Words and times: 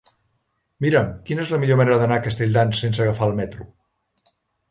Mira'm 0.85 1.11
quina 1.27 1.43
és 1.43 1.51
la 1.55 1.59
millor 1.63 1.77
manera 1.81 1.99
d'anar 2.03 2.17
a 2.21 2.25
Castelldans 2.27 2.81
sense 2.85 3.05
agafar 3.05 3.27
el 3.33 3.37
metro. 3.43 3.71